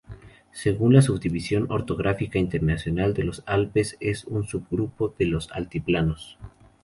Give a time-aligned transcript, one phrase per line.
[0.51, 6.39] Según la subdivisión orográfica internacional de los Alpes es un subgrupo de los Altiplanos.